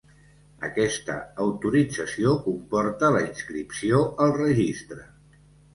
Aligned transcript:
Aquesta 0.67 1.17
autorització 1.43 2.33
comporta 2.49 3.13
la 3.19 3.23
inscripció 3.29 4.05
al 4.27 4.37
Registre. 4.43 5.09